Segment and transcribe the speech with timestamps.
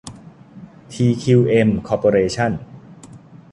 [0.91, 2.51] ทีคิวเอ็ม คอร์ปอเรชั่น